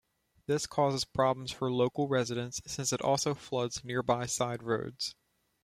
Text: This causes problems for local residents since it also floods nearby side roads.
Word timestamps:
This 0.47 0.65
causes 0.65 1.05
problems 1.05 1.51
for 1.51 1.71
local 1.71 2.07
residents 2.07 2.59
since 2.65 2.91
it 2.91 3.03
also 3.03 3.35
floods 3.35 3.83
nearby 3.83 4.25
side 4.25 4.63
roads. 4.63 5.13